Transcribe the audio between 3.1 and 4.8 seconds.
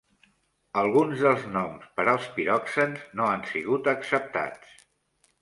no han sigut acceptats.